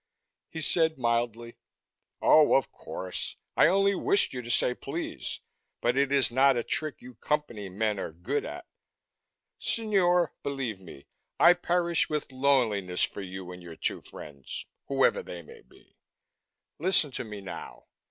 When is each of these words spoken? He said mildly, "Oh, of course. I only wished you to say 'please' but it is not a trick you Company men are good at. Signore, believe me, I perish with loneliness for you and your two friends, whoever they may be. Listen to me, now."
He 0.49 0.61
said 0.61 0.97
mildly, 0.97 1.57
"Oh, 2.23 2.55
of 2.55 2.71
course. 2.71 3.35
I 3.55 3.67
only 3.67 3.93
wished 3.93 4.33
you 4.33 4.41
to 4.41 4.49
say 4.49 4.73
'please' 4.73 5.41
but 5.79 5.95
it 5.95 6.11
is 6.11 6.31
not 6.31 6.57
a 6.57 6.63
trick 6.63 7.03
you 7.03 7.13
Company 7.13 7.69
men 7.69 7.99
are 7.99 8.11
good 8.11 8.43
at. 8.43 8.65
Signore, 9.59 10.33
believe 10.41 10.79
me, 10.81 11.05
I 11.39 11.53
perish 11.53 12.09
with 12.09 12.31
loneliness 12.31 13.03
for 13.03 13.21
you 13.21 13.51
and 13.51 13.61
your 13.61 13.75
two 13.75 14.01
friends, 14.01 14.65
whoever 14.87 15.21
they 15.21 15.43
may 15.43 15.61
be. 15.61 15.99
Listen 16.79 17.11
to 17.11 17.23
me, 17.23 17.39
now." 17.39 17.85